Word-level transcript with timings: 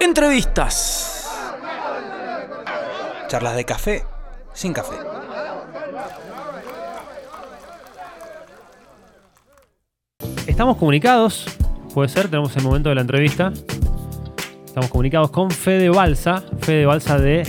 Entrevistas. 0.00 1.28
Charlas 3.26 3.56
de 3.56 3.64
café 3.64 4.04
sin 4.52 4.72
café. 4.72 4.94
Estamos 10.46 10.76
comunicados, 10.76 11.46
puede 11.94 12.08
ser, 12.08 12.28
tenemos 12.28 12.56
el 12.56 12.62
momento 12.62 12.88
de 12.88 12.94
la 12.94 13.00
entrevista. 13.00 13.52
Estamos 14.64 14.88
comunicados 14.90 15.30
con 15.30 15.50
Fede 15.50 15.88
Balsa, 15.88 16.42
Fede 16.60 16.86
Balsa 16.86 17.18
de 17.18 17.42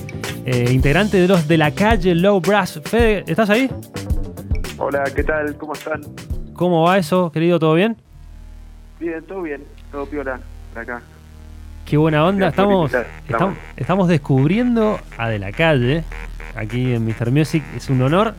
eh, 0.46 0.72
integrante 0.72 1.18
de 1.18 1.28
los 1.28 1.48
de 1.48 1.58
la 1.58 1.72
calle 1.72 2.16
Low 2.16 2.42
Brass. 2.42 2.82
Fede, 2.84 3.24
¿estás 3.28 3.52
ahí? 3.52 3.70
Hola, 4.80 5.04
¿qué 5.16 5.24
tal? 5.24 5.56
¿Cómo 5.56 5.74
están? 5.74 6.02
¿Cómo 6.54 6.84
va 6.84 6.98
eso, 6.98 7.32
querido? 7.32 7.60
¿Todo 7.60 7.76
bien? 7.76 7.96
Bien, 9.00 9.24
todo 9.24 9.44
bien, 9.44 9.64
todo 9.92 10.06
piola 10.08 10.40
por 10.74 10.82
acá. 10.82 11.02
Qué 11.89 11.98
buena 11.98 12.24
onda. 12.25 12.50
Estamos, 12.50 12.92
estamos, 13.28 13.57
estamos 13.75 14.07
descubriendo 14.07 15.00
a 15.18 15.29
De 15.29 15.39
la 15.39 15.52
Calle 15.52 16.04
aquí 16.56 16.93
en 16.93 17.06
Mr. 17.06 17.32
Music. 17.32 17.64
Es 17.75 17.89
un 17.89 18.02
honor. 18.02 18.36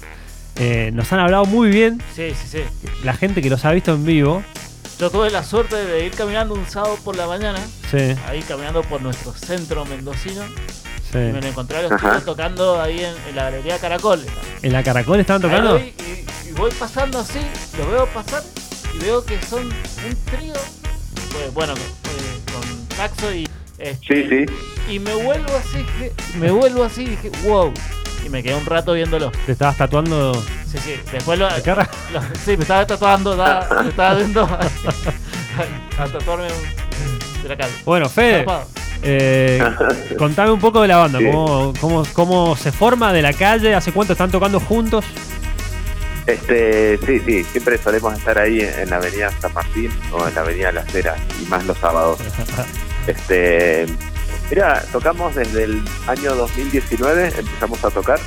Eh, 0.56 0.90
nos 0.92 1.12
han 1.12 1.20
hablado 1.20 1.46
muy 1.46 1.70
bien. 1.70 2.00
Sí, 2.14 2.32
sí, 2.34 2.58
sí. 2.58 2.88
La 3.04 3.14
gente 3.14 3.42
que 3.42 3.50
los 3.50 3.64
ha 3.64 3.72
visto 3.72 3.92
en 3.92 4.04
vivo. 4.04 4.42
Yo 4.98 5.10
tuve 5.10 5.30
la 5.30 5.42
suerte 5.42 5.76
de 5.76 6.04
ir 6.06 6.12
caminando 6.12 6.54
un 6.54 6.66
sábado 6.66 6.96
por 7.02 7.16
la 7.16 7.26
mañana, 7.26 7.58
Sí, 7.90 8.14
ahí 8.28 8.42
caminando 8.46 8.82
por 8.82 9.00
nuestro 9.00 9.32
centro 9.32 9.86
mendocino, 9.86 10.42
sí. 11.10 11.16
y 11.16 11.32
me 11.32 11.40
lo 11.40 11.46
encontré 11.46 11.78
a 11.78 11.82
los 11.82 11.92
Ajá. 11.92 12.08
chicos 12.10 12.24
tocando 12.26 12.78
ahí 12.82 12.98
en, 13.02 13.14
en 13.30 13.34
la 13.34 13.44
galería 13.44 13.78
Caracol. 13.78 14.20
¿En 14.60 14.72
la 14.74 14.82
Caracol 14.82 15.18
estaban 15.18 15.42
Ahí 15.42 15.48
tocando? 15.50 15.72
voy 15.78 15.94
y, 16.46 16.48
y 16.50 16.52
voy 16.52 16.70
pasando 16.78 17.18
así, 17.18 17.38
los 17.78 17.90
veo 17.90 18.04
pasar 18.08 18.42
y 18.94 18.98
veo 19.02 19.24
que 19.24 19.40
son 19.40 19.64
un 19.64 20.16
trío, 20.26 20.52
pues, 21.32 21.54
bueno, 21.54 21.72
eh, 21.72 22.40
con 22.52 22.89
y... 23.34 23.48
este, 23.78 23.98
Sí, 24.06 24.28
sí. 24.28 24.92
Y 24.92 24.98
me 24.98 25.14
vuelvo 25.14 25.54
así, 25.56 25.84
me 26.38 26.50
vuelvo 26.50 26.84
así 26.84 27.02
y 27.02 27.06
dije, 27.10 27.30
wow. 27.44 27.72
Y 28.24 28.28
me 28.28 28.42
quedé 28.42 28.54
un 28.54 28.66
rato 28.66 28.92
viéndolo. 28.92 29.30
¿Te 29.46 29.52
estabas 29.52 29.76
tatuando 29.78 30.34
Sí, 30.34 30.78
sí. 30.84 30.94
Después 31.10 31.38
lo, 31.38 31.48
la 31.48 31.62
cara? 31.62 31.88
lo- 32.12 32.20
sí, 32.44 32.56
me 32.56 32.62
estaba 32.62 32.86
tatuando, 32.86 33.32
estaba, 33.32 33.82
me 33.82 33.88
estaba 33.90 34.18
yendo 34.18 34.42
a, 34.44 34.60
a 36.02 36.06
tatuarme 36.06 36.46
un- 36.46 37.42
de 37.42 37.48
la 37.48 37.56
calle. 37.56 37.72
Bueno, 37.84 38.08
Fede, 38.08 38.44
eh, 39.02 39.62
contame 40.18 40.50
un 40.50 40.60
poco 40.60 40.82
de 40.82 40.88
la 40.88 40.98
banda. 40.98 41.18
Sí. 41.18 41.24
¿Cómo, 41.32 41.72
cómo, 41.80 42.02
cómo 42.12 42.56
se 42.56 42.70
forma 42.72 43.12
de 43.12 43.22
la 43.22 43.32
calle? 43.32 43.74
¿Hace 43.74 43.92
cuánto 43.92 44.12
están 44.12 44.30
tocando 44.30 44.60
juntos? 44.60 45.04
Este, 46.26 46.98
sí, 47.06 47.18
sí, 47.26 47.42
siempre 47.44 47.78
solemos 47.78 48.16
estar 48.16 48.38
ahí 48.38 48.60
en, 48.60 48.80
en 48.80 48.90
la 48.90 48.96
avenida 48.96 49.30
San 49.40 49.52
Martín 49.54 49.90
o 50.12 50.28
en 50.28 50.34
la 50.34 50.42
avenida 50.42 50.70
Las 50.70 50.94
Heras 50.94 51.18
y 51.42 51.46
más 51.46 51.64
los 51.64 51.78
sábados. 51.78 52.18
Este, 53.06 53.86
mira, 54.50 54.82
tocamos 54.92 55.34
desde 55.34 55.64
el 55.64 55.82
año 56.06 56.34
2019, 56.34 57.32
empezamos 57.38 57.84
a 57.84 57.90
tocar. 57.90 58.18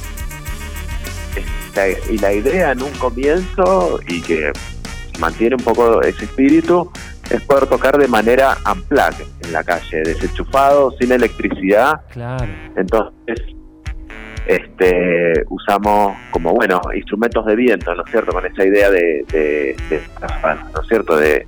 Este, 1.36 2.14
y 2.14 2.18
la 2.18 2.34
idea 2.34 2.72
en 2.72 2.82
un 2.82 2.92
comienzo 2.94 4.00
y 4.08 4.22
que 4.22 4.52
mantiene 5.20 5.56
un 5.56 5.64
poco 5.64 6.02
ese 6.02 6.26
espíritu 6.26 6.92
es 7.30 7.42
poder 7.44 7.68
tocar 7.68 7.98
de 7.98 8.08
manera 8.08 8.58
unplugged 8.72 9.26
en 9.42 9.54
la 9.54 9.64
calle, 9.64 10.04
desenchufado, 10.04 10.92
sin 11.00 11.12
electricidad, 11.12 12.02
Claro. 12.12 12.46
Entonces, 12.76 13.40
este, 14.46 15.46
usamos 15.50 16.18
como, 16.32 16.54
bueno, 16.54 16.82
instrumentos 16.94 17.46
de 17.46 17.56
viento, 17.56 17.96
¿no 17.96 18.04
es 18.04 18.12
cierto? 18.12 18.34
Con 18.34 18.46
esa 18.46 18.66
idea 18.66 18.90
de, 18.90 19.26
de, 19.32 19.76
¿no 20.74 20.82
es 20.82 20.88
cierto? 20.88 21.16
De 21.16 21.48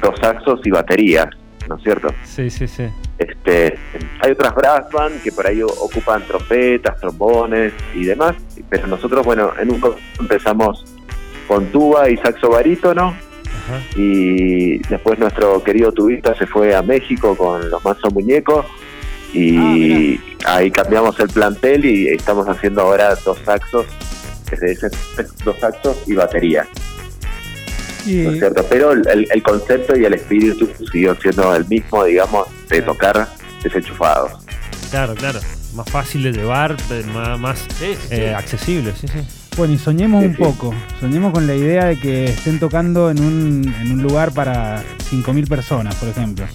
dos 0.00 0.14
saxos 0.20 0.60
y 0.64 0.70
baterías, 0.70 1.28
¿no 1.68 1.76
es 1.76 1.82
cierto? 1.82 2.08
Sí, 2.24 2.50
sí, 2.50 2.66
sí. 2.66 2.88
Este, 3.18 3.78
hay 4.20 4.32
otras 4.32 4.54
brass 4.54 4.90
band 4.90 5.22
que 5.22 5.32
por 5.32 5.46
ahí 5.46 5.62
ocupan 5.62 6.22
trompetas, 6.26 6.98
trombones 7.00 7.72
y 7.94 8.04
demás, 8.04 8.34
pero 8.68 8.86
nosotros, 8.86 9.24
bueno, 9.24 9.52
en 9.60 9.70
un 9.70 9.80
empezamos 10.18 10.84
con 11.46 11.66
tuba 11.66 12.10
y 12.10 12.16
saxo 12.16 12.50
barítono, 12.50 13.08
Ajá. 13.08 13.80
y 13.96 14.78
después 14.88 15.18
nuestro 15.18 15.62
querido 15.62 15.92
tubista 15.92 16.34
se 16.34 16.46
fue 16.46 16.74
a 16.74 16.82
México 16.82 17.36
con 17.36 17.70
los 17.70 17.84
Manso 17.84 18.10
Muñecos 18.10 18.66
y 19.32 20.18
ahí 20.46 20.70
cambiamos 20.70 21.18
el 21.20 21.28
plantel 21.28 21.84
y 21.84 22.08
estamos 22.08 22.48
haciendo 22.48 22.82
ahora 22.82 23.14
dos 23.24 23.38
saxos, 23.44 23.86
desde 24.50 24.72
ese 24.72 24.88
dos 25.44 25.58
saxos 25.58 26.02
y 26.06 26.14
batería, 26.14 26.66
¿no 28.16 28.30
es 28.32 28.38
cierto? 28.38 28.64
Pero 28.68 28.92
el, 28.92 29.42
concepto 29.42 29.96
y 29.96 30.04
el 30.04 30.14
espíritu 30.14 30.68
siguió 30.90 31.14
siendo 31.16 31.54
el 31.54 31.66
mismo, 31.66 32.04
digamos, 32.04 32.48
de 32.68 32.82
tocar 32.82 33.28
desenchufados. 33.62 34.32
Claro, 34.90 35.14
claro. 35.14 35.40
Más 35.74 35.88
fácil 35.90 36.22
de 36.22 36.32
llevar, 36.32 36.76
más, 37.14 37.38
más, 37.38 37.58
Sí, 37.78 37.86
sí, 37.94 37.96
sí. 38.08 38.14
eh, 38.14 38.34
accesible, 38.34 38.92
sí, 38.98 39.06
sí. 39.08 39.18
Bueno, 39.56 39.74
y 39.74 39.78
soñemos 39.78 40.22
Sí, 40.22 40.28
un 40.28 40.36
sí. 40.36 40.42
poco. 40.42 40.74
Soñemos 41.00 41.32
con 41.32 41.46
la 41.46 41.54
idea 41.54 41.86
de 41.86 41.98
que 41.98 42.24
estén 42.26 42.58
tocando 42.58 43.10
en 43.10 43.20
un, 43.22 43.74
en 43.80 43.92
un 43.92 44.02
lugar 44.02 44.32
para 44.32 44.82
5.000 45.10 45.48
personas, 45.48 45.94
por 45.96 46.08
ejemplo. 46.08 46.46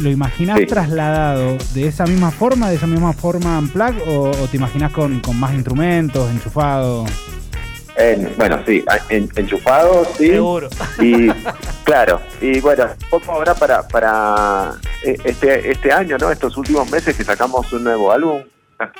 ¿Lo 0.00 0.10
imaginás 0.10 0.58
Sí. 0.60 0.66
trasladado 0.66 1.58
de 1.74 1.86
esa 1.88 2.04
misma 2.06 2.30
forma, 2.30 2.70
de 2.70 2.76
esa 2.76 2.86
misma 2.86 3.12
forma 3.12 3.58
en 3.58 3.68
plug, 3.68 3.94
o, 4.08 4.30
o 4.30 4.48
te 4.48 4.56
imaginás 4.58 4.92
con, 4.92 5.20
con 5.20 5.38
más 5.38 5.52
instrumentos, 5.54 6.30
enchufado? 6.30 7.04
En- 7.96 8.32
bueno, 8.36 8.60
sí, 8.66 8.84
en- 9.10 9.28
enchufados, 9.36 10.08
sí. 10.16 10.28
Seguro. 10.30 10.68
Y 10.98 11.28
claro, 11.84 12.20
y 12.40 12.58
bueno, 12.60 12.84
un 12.84 13.08
poco 13.20 13.32
ahora 13.32 13.54
para, 13.54 13.86
para 13.86 14.72
eh, 15.04 15.16
este, 15.24 15.70
este 15.70 15.92
año, 15.92 16.16
¿no? 16.18 16.30
Estos 16.30 16.56
últimos 16.56 16.90
meses 16.90 17.16
que 17.16 17.24
sacamos 17.24 17.70
un 17.72 17.84
nuevo 17.84 18.10
álbum, 18.12 18.42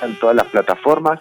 en 0.01 0.19
todas 0.19 0.35
las 0.35 0.45
plataformas. 0.47 1.19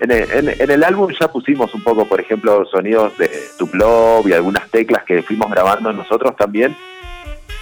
En 0.00 0.10
el, 0.10 0.30
en- 0.30 0.60
en 0.60 0.70
el 0.70 0.84
álbum 0.84 1.10
ya 1.18 1.28
pusimos 1.28 1.72
un 1.74 1.82
poco, 1.82 2.04
por 2.06 2.20
ejemplo, 2.20 2.66
sonidos 2.66 3.16
de 3.16 3.30
Tuplov 3.58 4.28
y 4.28 4.32
algunas 4.32 4.68
teclas 4.70 5.04
que 5.04 5.22
fuimos 5.22 5.50
grabando 5.50 5.92
nosotros 5.92 6.36
también, 6.36 6.76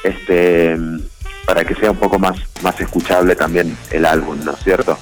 este 0.02 0.76
para 1.46 1.64
que 1.64 1.74
sea 1.74 1.90
un 1.90 1.96
poco 1.96 2.18
más, 2.18 2.36
más 2.62 2.80
escuchable 2.80 3.34
también 3.36 3.76
el 3.90 4.06
álbum, 4.06 4.38
¿no 4.44 4.52
es 4.52 4.60
cierto? 4.60 4.96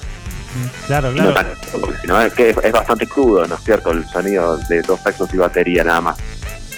Claro, 0.87 1.09
no 1.11 1.15
claro. 1.15 1.33
tan- 1.33 1.81
porque 1.81 1.97
si 2.01 2.07
no 2.07 2.21
es 2.21 2.33
que 2.33 2.49
es, 2.49 2.57
es 2.63 2.71
bastante 2.71 3.07
crudo, 3.07 3.45
¿no 3.47 3.55
es 3.55 3.61
cierto? 3.63 3.91
El 3.91 4.05
sonido 4.07 4.57
de 4.69 4.81
dos 4.81 4.99
saxos 5.01 5.33
y 5.33 5.37
batería 5.37 5.83
nada 5.83 6.01
más. 6.01 6.17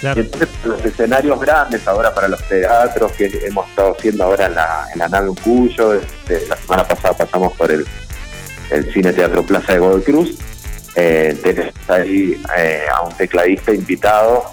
Y 0.02 0.06
entonces 0.20 0.48
los 0.64 0.84
escenarios 0.84 1.40
grandes 1.40 1.86
ahora 1.88 2.12
para 2.14 2.28
los 2.28 2.42
teatros 2.48 3.12
que 3.12 3.26
hemos 3.46 3.66
estado 3.70 3.94
haciendo 3.96 4.24
ahora 4.24 4.46
en 4.46 4.54
la, 4.54 4.86
en 4.92 4.98
la 4.98 5.08
nave 5.08 5.30
Un 5.30 5.36
Cuyo, 5.36 5.94
este, 5.94 6.46
la 6.46 6.56
semana 6.56 6.86
pasada 6.86 7.16
pasamos 7.16 7.52
por 7.54 7.70
el, 7.72 7.86
el 8.70 8.92
Cine 8.92 9.12
Teatro 9.14 9.42
Plaza 9.44 9.72
de 9.72 9.78
Godoy 9.78 10.02
Cruz, 10.02 10.36
eh, 10.96 11.38
tenés 11.42 11.72
ahí 11.88 12.40
eh, 12.56 12.82
a 12.94 13.02
un 13.02 13.14
tecladista 13.16 13.72
invitado 13.72 14.44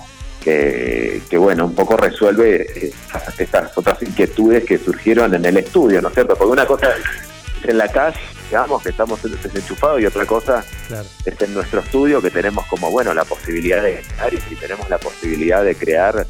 que, 0.42 1.22
que, 1.30 1.38
bueno, 1.38 1.66
un 1.66 1.76
poco 1.76 1.98
resuelve 1.98 2.94
estas 3.38 3.78
otras 3.78 4.02
inquietudes 4.02 4.64
que 4.64 4.78
surgieron 4.78 5.34
en 5.36 5.44
el 5.46 5.58
estudio, 5.58 6.02
¿no 6.02 6.08
es 6.08 6.14
cierto? 6.14 6.36
Porque 6.36 6.52
una 6.54 6.66
cosa 6.66 6.88
es 6.90 7.70
en 7.70 7.78
la 7.78 7.88
calle, 7.90 8.18
digamos, 8.52 8.84
que 8.84 8.90
estamos 8.90 9.18
desenchufados 9.24 10.02
y 10.02 10.06
otra 10.06 10.26
cosa 10.26 10.62
claro. 10.90 11.06
es 11.24 11.42
en 11.42 11.54
nuestro 11.54 11.80
estudio 11.80 12.22
que 12.22 12.30
tenemos 12.30 12.66
como 12.66 12.92
bueno 12.92 13.14
la 13.14 13.24
posibilidad 13.24 13.82
de 13.82 14.04
crear 14.04 14.34
y 14.34 14.38
si 14.42 14.56
tenemos 14.58 14.90
la 14.90 14.98
posibilidad 14.98 15.64
de 15.64 15.74
crear 15.74 16.28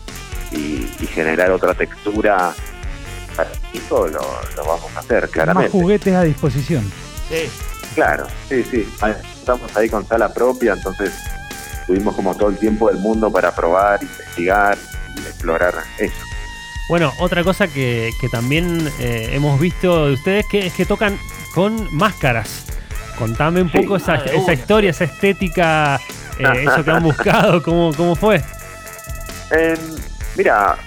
y, 0.52 0.88
y 1.00 1.08
generar 1.08 1.50
otra 1.50 1.74
textura 1.74 2.54
para 3.36 3.50
el 3.50 3.58
equipo, 3.70 4.06
lo, 4.06 4.20
lo 4.56 4.66
vamos 4.66 4.96
a 4.96 5.00
hacer 5.00 5.24
Más 5.24 5.31
claramente 5.31 5.72
juguetes 5.72 6.14
a 6.14 6.22
disposición. 6.22 6.92
Sí. 7.28 7.50
claro 7.96 8.28
sí 8.48 8.64
sí 8.70 8.88
Ahí 9.02 9.16
estamos 9.40 9.76
ahí 9.76 9.90
con 9.90 10.08
sala 10.08 10.31
propia 10.31 10.74
entonces 10.74 11.12
tuvimos 11.88 12.16
como 12.16 12.36
todo 12.36 12.50
el 12.50 12.58
tiempo 12.58 12.88
del 12.90 13.00
mundo 13.00 13.31
para 13.31 13.56
probar 13.56 14.00
investigar 14.04 14.78
y 15.16 15.20
explorar 15.22 15.74
eso 15.98 16.14
Bueno, 16.88 17.12
otra 17.20 17.44
cosa 17.44 17.68
que, 17.68 18.12
que 18.22 18.30
también 18.30 18.88
eh, 19.00 19.30
hemos 19.31 19.60
visto 19.60 20.06
de 20.06 20.13
ustedes 20.13 20.45
que 20.45 20.68
es 20.68 20.74
que 20.74 20.86
tocan 20.86 21.18
con 21.53 21.94
máscaras. 21.95 22.65
Contame 23.18 23.62
un 23.62 23.71
Sí. 23.71 23.80
poco 23.80 23.98
esa, 23.98 24.13
Ah, 24.13 24.25
esa 24.33 24.53
historia, 24.53 24.89
esa 24.92 25.03
estética, 25.03 26.00
eh, 26.39 26.44
eso 26.68 26.83
que 26.83 26.92
han 26.92 27.03
buscado, 27.03 27.62
cómo, 27.62 27.92
cómo 27.95 28.15
fue. 28.15 28.42
Eh, 29.51 29.77
mira, 30.36 30.77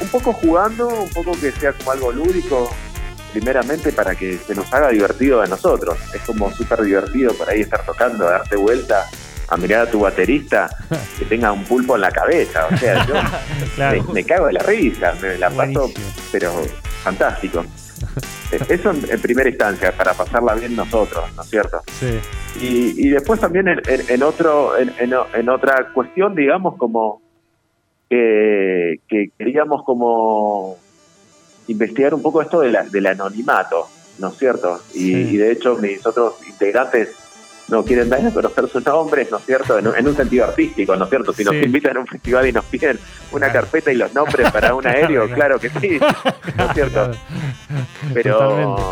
un 0.00 0.08
poco 0.08 0.32
jugando, 0.32 0.88
un 0.88 1.10
poco 1.10 1.32
que 1.38 1.52
sea 1.52 1.72
como 1.72 1.92
algo 1.92 2.12
lúdico, 2.12 2.74
primeramente 3.32 3.92
para 3.92 4.14
que 4.14 4.38
se 4.38 4.54
nos 4.54 4.72
haga 4.72 4.88
divertido 4.88 5.42
a 5.42 5.46
nosotros. 5.46 5.98
Es 6.14 6.22
como 6.22 6.50
súper 6.52 6.82
divertido 6.82 7.34
por 7.34 7.48
ahí 7.50 7.60
estar 7.60 7.84
tocando, 7.84 8.24
darte 8.24 8.56
vuelta, 8.56 9.06
a 9.48 9.56
mirar 9.56 9.88
a 9.88 9.90
tu 9.90 10.00
baterista, 10.00 10.70
que 11.18 11.24
tenga 11.26 11.52
un 11.52 11.64
pulpo 11.64 11.96
en 11.96 12.02
la 12.02 12.10
cabeza. 12.10 12.66
O 12.72 12.76
sea, 12.78 13.04
yo 13.06 13.14
Claro. 13.74 14.02
me, 14.04 14.14
me 14.14 14.24
cago 14.24 14.46
de 14.46 14.54
la 14.54 14.62
risa, 14.62 15.12
me 15.20 15.36
la 15.36 15.50
paso, 15.50 15.90
pero 16.32 16.62
fantástico. 17.02 17.64
Eh, 18.52 18.58
Eso 18.68 18.90
en, 18.90 19.10
en 19.10 19.20
primera 19.20 19.48
instancia, 19.48 19.92
para 19.92 20.14
pasarla 20.14 20.54
bien 20.54 20.74
nosotros, 20.76 21.24
¿no 21.36 21.42
es 21.42 21.48
cierto? 21.50 21.80
Sí. 21.98 22.18
Y, 22.60 23.06
y 23.06 23.10
después 23.10 23.38
también 23.40 23.68
en, 23.68 23.80
en- 23.88 24.04
en 24.08 24.22
otro 24.22 24.72
en, 24.76 25.48
otra 25.48 25.88
cuestión 25.94 26.34
digamos 26.34 26.76
como 26.76 27.22
que, 28.08 28.96
que 29.08 29.30
queríamos 29.38 29.84
como 29.84 30.76
investigar 31.68 32.12
un 32.14 32.22
poco 32.22 32.42
esto 32.42 32.60
de 32.60 32.70
la, 32.72 32.82
del 32.82 33.06
anonimato, 33.06 33.88
¿no 34.18 34.28
es 34.28 34.36
cierto? 34.38 34.80
Y, 34.94 34.98
Sí. 34.98 35.12
y 35.30 35.36
de 35.36 35.52
hecho 35.52 35.76
mis 35.76 36.04
otros 36.04 36.34
integrantes 36.48 37.10
no 37.70 37.84
quieren 37.84 38.08
dar 38.08 38.24
a 38.26 38.30
conocer 38.30 38.68
sus 38.68 38.84
nombres, 38.84 39.30
¿no 39.30 39.38
es 39.38 39.44
cierto? 39.46 39.78
En, 39.78 39.86
un- 39.88 39.96
en 39.96 40.06
un 40.08 40.16
sentido 40.16 40.44
artístico, 40.44 40.96
¿no 40.96 41.04
es 41.04 41.10
cierto? 41.10 41.32
Si 41.32 41.44
nos 41.44 41.54
Sí. 41.54 41.62
invitan 41.64 41.96
a 41.96 42.00
un 42.00 42.06
festival 42.06 42.46
y 42.48 42.52
nos 42.52 42.64
piden 42.66 42.98
una 43.32 43.50
carpeta 43.52 43.92
y 43.92 43.96
los 43.96 44.12
nombres 44.14 44.50
para 44.50 44.74
un 44.74 44.86
aéreo, 44.86 45.28
claro 45.32 45.58
que 45.58 45.70
sí, 45.70 45.98
¿no 46.56 46.64
es 46.66 46.74
cierto? 46.74 47.10
Pero, 48.12 48.38
Totalmente. 48.38 48.82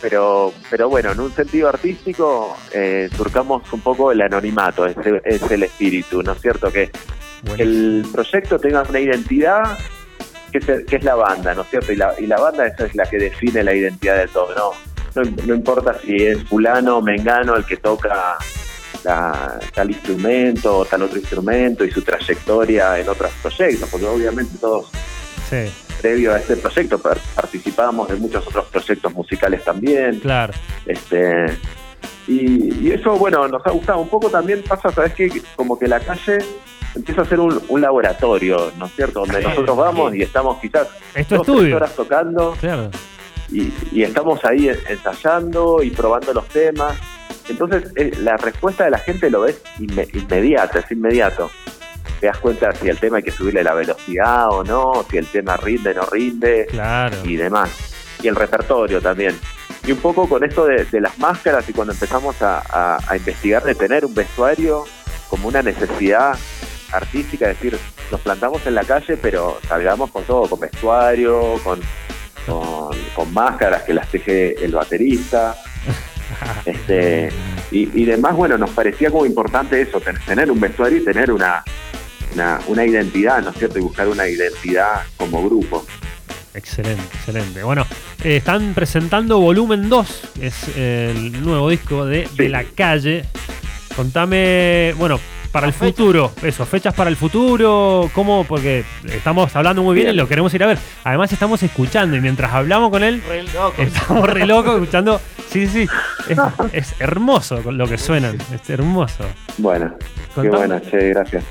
pero, 0.00 0.52
pero 0.70 0.88
bueno, 0.88 1.12
en 1.12 1.20
un 1.20 1.32
sentido 1.32 1.68
artístico 1.68 2.56
eh, 2.72 3.08
surcamos 3.16 3.70
un 3.72 3.80
poco 3.80 4.12
el 4.12 4.20
anonimato, 4.22 4.86
ese 4.86 5.20
es 5.24 5.42
el 5.50 5.62
espíritu, 5.64 6.22
¿no 6.22 6.32
es 6.32 6.40
cierto? 6.40 6.70
Que 6.70 6.90
el 7.58 8.06
proyecto 8.12 8.58
tenga 8.58 8.82
una 8.88 9.00
identidad 9.00 9.78
que 10.52 10.58
es, 10.58 10.84
que 10.86 10.96
es 10.96 11.04
la 11.04 11.14
banda, 11.14 11.54
¿no 11.54 11.62
es 11.62 11.68
cierto? 11.68 11.92
Y 11.92 11.96
la, 11.96 12.14
y 12.18 12.26
la 12.26 12.38
banda 12.38 12.66
esa 12.66 12.86
es 12.86 12.94
la 12.94 13.04
que 13.06 13.18
define 13.18 13.62
la 13.62 13.74
identidad 13.74 14.16
de 14.18 14.28
todo, 14.28 14.54
¿no? 14.54 14.95
No, 15.16 15.22
no 15.46 15.54
importa 15.54 15.98
si 16.04 16.14
es 16.16 16.44
fulano 16.44 16.98
o 16.98 17.02
mengano 17.02 17.56
el 17.56 17.64
que 17.64 17.78
toca 17.78 18.36
la- 19.04 19.58
tal 19.74 19.90
instrumento 19.90 20.78
o 20.78 20.84
tal 20.84 21.02
otro 21.02 21.18
instrumento 21.18 21.84
y 21.84 21.90
su 21.90 22.02
trayectoria 22.02 22.98
en 22.98 23.08
otros 23.08 23.30
proyectos, 23.42 23.88
porque 23.90 24.06
obviamente 24.06 24.58
todos 24.60 24.90
Sí, 25.48 25.72
previo 26.02 26.34
a 26.34 26.38
este 26.38 26.56
proyecto 26.56 26.98
par- 26.98 27.18
participábamos 27.34 28.08
de 28.08 28.16
muchos 28.16 28.46
otros 28.46 28.66
proyectos 28.66 29.12
musicales 29.14 29.64
también. 29.64 30.18
claro. 30.20 30.52
Este, 30.84 31.46
y, 32.26 32.86
y 32.88 32.90
eso, 32.92 33.12
bueno, 33.16 33.46
nos 33.48 33.64
ha 33.64 33.70
gustado. 33.70 34.00
Un 34.00 34.08
poco 34.08 34.28
también 34.28 34.62
pasa, 34.68 34.90
¿sabes 34.90 35.14
qué? 35.14 35.30
Como 35.54 35.78
que 35.78 35.86
la 35.86 36.00
calle 36.00 36.38
empieza 36.96 37.22
a 37.22 37.24
ser 37.24 37.38
un, 37.38 37.62
un 37.68 37.80
laboratorio, 37.80 38.72
¿no 38.78 38.86
es 38.86 38.92
cierto? 38.96 39.20
Donde 39.20 39.40
nosotros 39.42 39.76
vamos 39.76 40.14
y 40.14 40.22
estamos 40.22 40.58
quizás 40.60 40.88
dos, 41.30 41.46
tres 41.46 41.72
horas 41.74 41.94
tocando 41.94 42.56
Claro. 42.58 42.90
Y, 43.50 43.72
y 43.92 44.02
estamos 44.02 44.44
ahí 44.44 44.68
en- 44.68 44.78
ensayando 44.88 45.82
y 45.82 45.90
probando 45.90 46.32
los 46.32 46.46
temas. 46.48 46.96
Entonces, 47.48 47.92
eh, 47.96 48.12
la 48.20 48.36
respuesta 48.36 48.84
de 48.84 48.90
la 48.90 48.98
gente 48.98 49.30
lo 49.30 49.42
ves 49.42 49.62
inme- 49.78 50.08
inmediata, 50.14 50.80
es 50.80 50.90
inmediato. 50.90 51.50
Te 52.20 52.26
das 52.26 52.38
cuenta 52.38 52.72
si 52.72 52.88
el 52.88 52.98
tema 52.98 53.18
hay 53.18 53.22
que 53.22 53.30
subirle 53.30 53.62
la 53.62 53.74
velocidad 53.74 54.48
o 54.50 54.64
no, 54.64 55.04
si 55.10 55.18
el 55.18 55.26
tema 55.26 55.56
rinde 55.56 55.90
o 55.90 55.94
no 55.94 56.06
rinde 56.06 56.66
Claro. 56.70 57.16
y 57.24 57.36
demás. 57.36 57.70
Y 58.22 58.28
el 58.28 58.34
repertorio 58.36 59.00
también. 59.00 59.38
Y 59.86 59.92
un 59.92 59.98
poco 59.98 60.28
con 60.28 60.42
esto 60.42 60.64
de, 60.66 60.84
de 60.86 61.00
las 61.00 61.16
máscaras 61.18 61.68
y 61.68 61.72
cuando 61.72 61.92
empezamos 61.92 62.40
a, 62.42 62.62
a- 62.68 62.98
a 63.06 63.16
investigar 63.16 63.62
de 63.62 63.74
tener 63.74 64.04
un 64.04 64.14
vestuario 64.14 64.84
como 65.28 65.48
una 65.48 65.62
necesidad 65.62 66.36
artística, 66.92 67.50
es 67.50 67.56
decir, 67.60 67.78
nos 68.10 68.20
plantamos 68.20 68.64
en 68.66 68.74
la 68.74 68.84
calle, 68.84 69.16
pero 69.16 69.58
salgamos 69.68 70.10
con 70.10 70.24
todo, 70.24 70.48
con 70.48 70.60
vestuario, 70.60 71.60
con, 71.64 71.80
con, 72.46 72.96
con 73.14 73.32
máscaras 73.34 73.82
que 73.82 73.92
las 73.94 74.08
teje 74.08 74.64
el 74.64 74.72
baterista. 74.72 75.56
este 76.64 77.28
y, 77.70 78.02
y 78.02 78.04
demás, 78.04 78.34
bueno, 78.34 78.56
nos 78.58 78.70
parecía 78.70 79.10
como 79.10 79.26
importante 79.26 79.80
eso, 79.80 80.00
ten- 80.00 80.18
tener 80.26 80.50
un 80.50 80.60
vestuario 80.60 80.98
y 80.98 81.04
tener 81.04 81.30
una, 81.32 81.64
una, 82.34 82.60
una 82.68 82.84
identidad, 82.84 83.42
¿no 83.42 83.50
es 83.50 83.56
cierto? 83.56 83.78
Y 83.78 83.82
buscar 83.82 84.08
una 84.08 84.28
identidad 84.28 85.02
como 85.16 85.44
grupo. 85.44 85.84
Excelente, 86.54 87.02
excelente. 87.14 87.62
Bueno, 87.62 87.86
eh, 88.24 88.36
están 88.38 88.72
presentando 88.74 89.38
volumen 89.40 89.88
2, 89.88 90.22
es 90.40 90.76
el 90.76 91.42
nuevo 91.44 91.68
disco 91.68 92.06
de, 92.06 92.28
de. 92.36 92.48
La 92.48 92.64
Calle. 92.64 93.24
Contame, 93.94 94.94
bueno, 94.98 95.18
para 95.56 95.68
el 95.68 95.72
futuro, 95.72 96.32
eso, 96.42 96.66
fechas 96.66 96.92
para 96.92 97.08
el 97.08 97.16
futuro, 97.16 98.10
¿cómo? 98.12 98.44
Porque 98.44 98.84
estamos 99.08 99.56
hablando 99.56 99.82
muy 99.82 99.94
bien, 99.94 100.10
y 100.10 100.12
lo 100.12 100.28
queremos 100.28 100.52
ir 100.52 100.62
a 100.62 100.66
ver. 100.66 100.76
Además 101.02 101.32
estamos 101.32 101.62
escuchando 101.62 102.14
y 102.14 102.20
mientras 102.20 102.52
hablamos 102.52 102.90
con 102.90 103.02
él, 103.02 103.22
Re 103.26 103.42
estamos 103.82 104.28
re 104.28 104.44
locos 104.44 104.74
escuchando. 104.74 105.18
Sí, 105.48 105.66
sí, 105.66 105.88
es, 106.28 106.38
es 106.74 107.00
hermoso 107.00 107.72
lo 107.72 107.88
que 107.88 107.96
suenan, 107.96 108.36
es 108.52 108.68
hermoso. 108.68 109.24
Bueno, 109.56 109.94
qué 110.34 110.50
buena, 110.50 110.78
che, 110.82 111.08
gracias. 111.08 111.42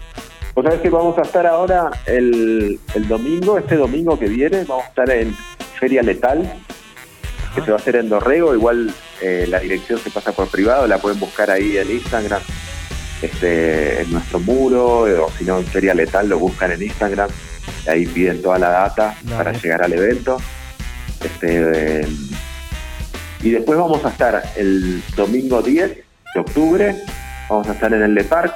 Vos 0.54 0.64
sabés 0.66 0.82
que 0.82 0.92
vamos 0.92 1.18
a 1.18 1.24
estar 1.24 1.48
ahora 1.48 1.90
el, 2.06 2.80
el 2.94 3.08
domingo, 3.08 3.58
este 3.58 3.76
domingo 3.76 4.20
que 4.20 4.28
viene, 4.28 4.66
vamos 4.66 4.86
a 4.86 4.90
estar 4.90 5.10
en 5.10 5.36
Feria 5.80 6.04
Letal, 6.04 6.48
que 7.56 7.62
se 7.62 7.72
va 7.72 7.78
a 7.78 7.80
hacer 7.80 7.96
en 7.96 8.10
Dorrego, 8.10 8.54
igual 8.54 8.94
eh, 9.24 9.48
la 9.50 9.58
dirección 9.62 9.98
se 9.98 10.12
pasa 10.12 10.32
por 10.32 10.48
privado, 10.48 10.86
la 10.86 11.00
pueden 11.00 11.20
buscar 11.20 11.50
ahí 11.50 11.78
en 11.78 11.90
Instagram, 11.90 12.42
este, 13.22 14.02
en 14.02 14.12
nuestro 14.12 14.40
muro, 14.40 15.08
eh, 15.08 15.18
o 15.18 15.32
si 15.38 15.46
no 15.46 15.60
en 15.60 15.66
Feria 15.66 15.94
Letal 15.94 16.30
lo 16.30 16.40
buscan 16.40 16.72
en 16.72 16.84
Instagram, 16.84 17.30
y 17.86 17.90
ahí 17.90 18.06
piden 18.06 18.42
toda 18.42 18.60
la 18.60 18.70
data 18.70 19.18
Dale. 19.24 19.38
para 19.38 19.52
llegar 19.54 19.84
al 19.84 19.94
evento. 19.94 20.38
Este, 21.24 22.02
eh, 22.02 22.08
y 23.42 23.52
después 23.52 23.78
vamos 23.78 24.04
a 24.06 24.10
estar 24.10 24.44
el 24.56 25.04
domingo 25.16 25.62
10 25.62 25.98
de 26.34 26.40
octubre, 26.40 26.96
vamos 27.50 27.68
a 27.68 27.74
estar 27.74 27.94
en 27.94 28.02
el 28.02 28.14
Le 28.14 28.24
Parc, 28.24 28.56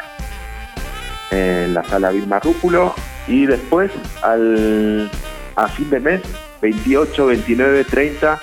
en 1.31 1.73
la 1.73 1.83
sala 1.83 2.11
Vilma 2.11 2.39
Rúculo, 2.39 2.93
y 3.27 3.45
después 3.45 3.91
al, 4.23 5.09
a 5.55 5.67
fin 5.67 5.89
de 5.89 5.99
mes, 5.99 6.21
28, 6.61 7.27
29, 7.27 7.83
30, 7.85 8.39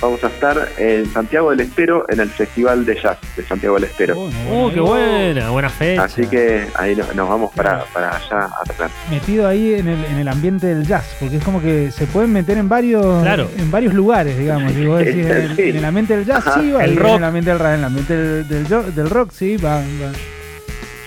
vamos 0.00 0.22
a 0.22 0.28
estar 0.28 0.68
en 0.78 1.06
Santiago 1.12 1.50
del 1.50 1.60
Estero 1.60 2.04
en 2.08 2.20
el 2.20 2.28
Festival 2.30 2.84
de 2.86 2.94
Jazz 3.00 3.18
de 3.36 3.42
Santiago 3.44 3.74
del 3.76 3.84
Estero. 3.84 4.14
Oh, 4.50 4.70
qué 4.72 4.80
buena, 4.80 5.50
buena 5.50 5.68
fecha. 5.68 6.04
Así 6.04 6.26
que 6.26 6.66
ahí 6.74 6.94
no- 6.96 7.04
nos 7.14 7.28
vamos 7.28 7.52
para, 7.54 7.84
para 7.86 8.16
allá 8.16 8.44
a 8.60 8.64
tocar. 8.66 8.90
Metido 9.10 9.46
ahí 9.48 9.74
en 9.74 9.88
el, 9.88 10.04
en 10.04 10.18
el 10.18 10.28
ambiente 10.28 10.66
del 10.68 10.86
jazz, 10.86 11.16
porque 11.20 11.36
es 11.36 11.44
como 11.44 11.60
que 11.60 11.90
se 11.90 12.06
pueden 12.06 12.32
meter 12.32 12.58
en 12.58 12.68
varios 12.68 13.22
Claro. 13.22 13.48
en 13.56 13.70
varios 13.70 13.94
lugares, 13.94 14.38
digamos. 14.38 14.72
Y 14.72 14.86
vos 14.86 14.98
decís, 15.04 15.26
en, 15.26 15.56
Sí. 15.56 15.62
en 15.70 15.76
el 15.76 15.84
ambiente 15.84 16.16
del 16.16 16.24
jazz, 16.26 16.46
Ajá. 16.46 16.60
sí, 16.60 16.70
va. 16.70 16.84
El 16.84 16.96
rock. 16.96 17.10
En 17.10 17.16
el 17.16 17.24
ambiente 17.24 17.50
del 17.52 17.60
en 17.60 17.66
el 17.74 17.84
ambiente 17.84 18.16
del, 18.16 18.94
del, 18.94 19.10
rock, 19.10 19.30
sí, 19.32 19.56
va. 19.56 19.76
va. 19.78 20.12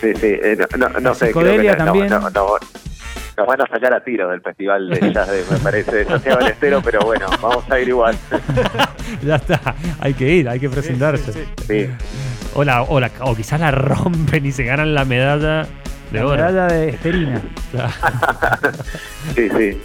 Sí, 0.01 0.07
sí, 0.19 0.27
eh, 0.27 0.57
no, 0.77 0.89
no, 0.89 0.99
no 0.99 1.13
sé, 1.15 1.31
creo 1.31 1.61
que 1.61 1.75
también. 1.75 2.07
no- 2.09 2.29
no- 2.29 2.55
nos 3.37 3.47
van 3.47 3.61
a 3.61 3.67
sacar 3.67 3.93
a 3.93 4.03
tiro 4.03 4.29
del 4.29 4.41
Festival 4.41 4.89
de 4.89 5.11
Jazz, 5.13 5.29
de- 5.29 5.43
me 5.51 5.57
parece, 5.59 5.95
de 5.95 6.05
Santiago 6.05 6.39
del 6.39 6.47
Estero, 6.51 6.81
pero 6.83 6.99
bueno, 7.01 7.27
vamos 7.41 7.63
a 7.69 7.79
ir 7.79 7.87
igual. 7.89 8.15
Ya 9.23 9.35
está, 9.35 9.59
hay 9.99 10.13
que 10.13 10.29
ir, 10.29 10.47
hay 10.47 10.59
que 10.59 10.69
presentarse. 10.69 11.33
Sí, 11.33 11.39
sí, 11.57 11.63
sí. 11.67 11.85
Sí. 11.85 11.89
O, 12.53 12.63
la- 12.63 12.83
o, 12.83 12.99
la- 12.99 13.11
o 13.21 13.35
quizás 13.35 13.59
la 13.59 13.71
rompen 13.71 14.45
y 14.45 14.51
se 14.51 14.63
ganan 14.63 14.93
la 14.93 15.03
medalla 15.05 15.67
de 16.11 16.19
La 16.19 16.25
oro. 16.25 16.35
medalla 16.37 16.67
de 16.67 16.89
Esterina. 16.89 17.41
Sí, 19.35 19.49
sí. 19.49 19.81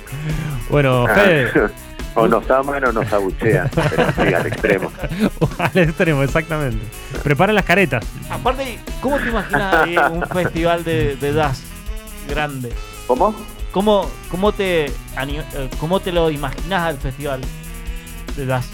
Bueno, 0.70 1.06
Fede, 1.06 1.50
o 2.14 2.26
nos 2.26 2.50
aman 2.50 2.85
o 2.87 2.92
nos 2.92 3.12
abuchean, 3.12 3.68
pero 3.75 4.11
sí, 4.12 4.35
al 4.35 4.47
extremo. 4.47 4.92
al 5.59 5.78
extremo, 5.78 6.23
exactamente. 6.23 6.85
Preparen 7.23 7.54
las 7.54 7.64
caretas. 7.64 8.04
Aparte, 8.30 8.78
¿cómo 9.00 9.18
te 9.18 9.28
imaginas 9.28 10.11
un 10.11 10.23
festival 10.26 10.82
de, 10.85 11.16
de 11.16 11.32
jazz 11.35 11.62
grande? 12.28 12.73
¿Cómo? 13.06 13.34
¿Cómo, 13.72 14.10
cómo, 14.30 14.52
te, 14.52 14.86
eh, 14.86 14.90
¿Cómo 15.78 16.00
te 16.00 16.10
lo 16.12 16.30
imaginas 16.30 16.82
al 16.82 16.96
festival 16.98 17.40
de 18.36 18.46
jazz? 18.46 18.70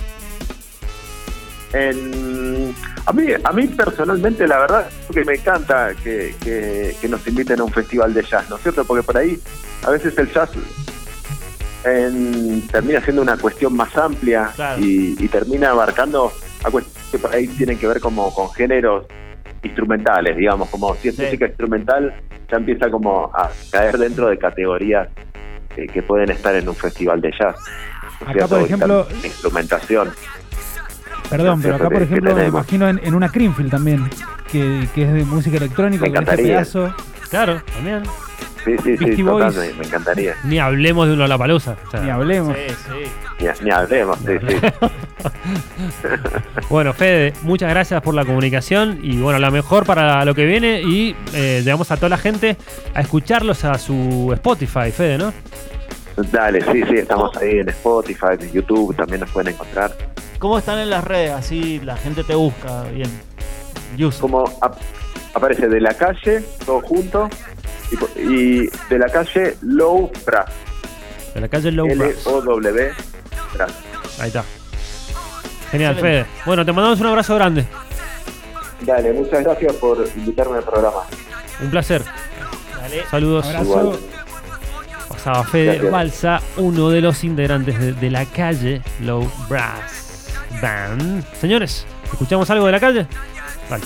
En- 1.72 2.74
a, 3.06 3.12
mí, 3.12 3.24
a 3.42 3.52
mí 3.52 3.66
personalmente, 3.68 4.46
la 4.46 4.58
verdad, 4.60 4.86
es 5.08 5.14
que 5.14 5.24
me 5.24 5.34
encanta 5.34 5.94
que, 6.04 6.34
que- 6.42 6.94
que 7.00 7.08
nos 7.08 7.26
inviten 7.26 7.60
a 7.60 7.64
un 7.64 7.72
festival 7.72 8.12
de 8.14 8.22
jazz, 8.22 8.48
¿no 8.48 8.56
es 8.56 8.62
cierto? 8.62 8.84
Porque 8.84 9.02
por 9.02 9.16
ahí 9.16 9.38
a 9.84 9.90
veces 9.90 10.16
el 10.18 10.30
jazz 10.32 10.50
en- 11.84 12.66
termina 12.68 13.00
siendo 13.02 13.22
una 13.22 13.36
cuestión 13.36 13.74
más 13.74 13.96
amplia 13.96 14.50
Claro. 14.54 14.80
y, 14.80 15.16
y 15.18 15.28
termina 15.28 15.70
abarcando 15.70 16.32
a 16.62 16.70
cuestiones 16.70 17.02
que 17.10 17.18
por 17.18 17.34
ahí 17.34 17.48
tienen 17.48 17.78
que 17.78 17.86
ver 17.88 18.00
como 18.00 18.32
con 18.34 18.50
géneros 18.52 19.06
instrumentales, 19.62 20.36
digamos, 20.36 20.68
como 20.70 20.94
si 20.96 21.08
es 21.08 21.16
Sí. 21.16 21.22
música 21.22 21.46
instrumental, 21.46 22.14
ya 22.52 22.58
empieza 22.58 22.90
como 22.90 23.30
a 23.34 23.50
caer 23.70 23.96
dentro 23.98 24.28
de 24.28 24.38
categorías 24.38 25.08
que, 25.74 25.86
que 25.86 26.02
pueden 26.02 26.30
estar 26.30 26.54
en 26.54 26.68
un 26.68 26.76
festival 26.76 27.20
de 27.20 27.30
jazz. 27.32 27.56
¿no 27.56 28.08
es 28.16 28.22
Acá, 28.22 28.32
cierto? 28.32 28.48
por 28.56 28.62
ejemplo- 28.62 29.08
Instrumentación. 29.24 30.10
Perdón, 31.30 31.62
pero 31.62 31.76
acá, 31.76 31.88
por 31.88 32.02
ejemplo, 32.02 32.34
me 32.36 32.46
imagino 32.46 32.88
en, 32.88 33.00
en 33.02 33.14
una 33.14 33.30
Creamfield 33.30 33.70
también, 33.70 34.06
que, 34.50 34.86
que 34.94 35.04
es 35.04 35.12
de 35.14 35.24
música 35.24 35.56
electrónica, 35.56 36.02
Me 36.04 36.10
con 36.12 36.22
este 36.28 36.36
pedazo. 36.42 36.94
Claro, 37.30 37.62
también. 37.74 38.02
Sí, 38.64 38.76
sí, 38.84 38.96
sí, 38.98 39.04
Beastie 39.06 39.24
total, 39.24 39.52
Boys. 39.52 39.56
me, 39.72 39.74
me 39.80 39.86
encantaría. 39.86 40.34
Ni 40.44 40.58
hablemos 40.58 41.06
de 41.06 41.14
un 41.14 41.18
Lollapalooza. 41.20 41.76
O 41.86 41.90
sea, 41.90 42.00
Ni 42.02 42.10
hablemos. 42.10 42.54
Sí, 42.54 42.74
sí. 42.86 43.46
Ni, 43.60 43.64
ni 43.64 43.70
hablemos, 43.70 44.18
sí, 44.18 44.32
sí. 44.46 44.56
Bueno, 46.68 46.92
Fede, 46.94 47.34
muchas 47.42 47.68
gracias 47.70 48.00
por 48.02 48.14
la 48.14 48.24
comunicación 48.24 49.00
y 49.02 49.18
bueno, 49.18 49.38
la 49.38 49.50
mejor 49.50 49.84
para 49.84 50.24
lo 50.24 50.34
que 50.34 50.44
viene 50.46 50.80
y 50.82 51.14
eh, 51.34 51.60
llevamos 51.64 51.90
a 51.90 51.96
toda 51.96 52.08
la 52.08 52.16
gente 52.18 52.56
a 52.94 53.00
escucharlos 53.00 53.64
a 53.64 53.76
su 53.78 54.30
Spotify, 54.34 54.90
Fede, 54.90 55.18
¿no? 55.18 55.32
Dale, 56.30 56.60
sí, 56.60 56.82
sí, 56.88 56.96
estamos 56.96 57.36
ahí 57.36 57.58
en 57.58 57.68
Spotify, 57.70 58.36
en 58.40 58.52
YouTube, 58.52 58.94
también 58.96 59.20
nos 59.20 59.30
pueden 59.30 59.52
encontrar. 59.54 59.92
¿Cómo 60.38 60.58
están 60.58 60.78
en 60.78 60.90
las 60.90 61.04
redes? 61.04 61.32
Así 61.32 61.80
la 61.80 61.96
gente 61.96 62.24
te 62.24 62.34
busca 62.34 62.84
bien. 62.84 63.08
Yus. 63.96 64.16
Como 64.16 64.44
ap- 64.60 64.78
aparece 65.34 65.68
de 65.68 65.80
la 65.80 65.94
calle, 65.94 66.42
todo 66.64 66.80
junto, 66.80 67.28
y, 68.16 68.20
y 68.20 68.70
de 68.88 68.98
la 68.98 69.08
calle 69.08 69.56
Low 69.62 70.10
Brass. 70.26 70.50
De 71.34 71.40
la 71.40 71.48
calle 71.48 71.70
Low 71.72 71.86
Brass. 71.86 72.26
L-O-W. 72.26 72.90
Brass. 73.54 73.72
Ahí 74.18 74.28
está. 74.28 74.44
Genial, 75.72 75.94
Excelente. 75.94 76.24
Fede. 76.24 76.42
Bueno, 76.46 76.64
te 76.64 76.72
mandamos 76.72 77.00
un 77.00 77.06
abrazo 77.06 77.34
grande. 77.34 77.64
Dale, 78.82 79.12
muchas 79.12 79.42
gracias 79.42 79.72
por 79.76 80.06
invitarme 80.16 80.58
al 80.58 80.64
programa. 80.64 81.00
Un 81.60 81.70
placer. 81.70 82.02
Dale. 82.80 83.04
Saludos. 83.10 83.46
Abrazo. 83.46 83.64
Igual. 83.64 83.98
Pasaba 85.08 85.44
Fede 85.44 85.64
Gracias. 85.74 85.92
Balsa, 85.92 86.40
uno 86.56 86.88
de 86.90 87.00
los 87.00 87.22
integrantes 87.24 87.78
de, 87.78 87.92
de 87.92 88.10
la 88.10 88.24
calle 88.26 88.82
Low 89.00 89.30
Brass 89.48 90.28
Band. 90.60 91.24
Señores, 91.40 91.86
¿escuchamos 92.04 92.48
algo 92.50 92.66
de 92.66 92.72
la 92.72 92.80
calle? 92.80 93.06
Vale. 93.68 93.84